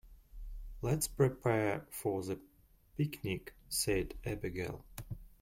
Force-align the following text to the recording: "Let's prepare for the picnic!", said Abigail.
"Let's 0.81 1.07
prepare 1.07 1.85
for 1.91 2.23
the 2.23 2.39
picnic!", 2.97 3.53
said 3.69 4.15
Abigail. 4.25 4.83